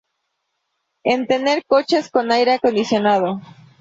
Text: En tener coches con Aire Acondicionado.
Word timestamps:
En 1.03 1.27
tener 1.27 1.63
coches 1.67 2.09
con 2.09 2.31
Aire 2.31 2.53
Acondicionado. 2.53 3.39